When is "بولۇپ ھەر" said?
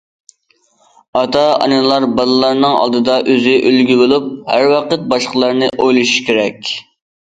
4.03-4.67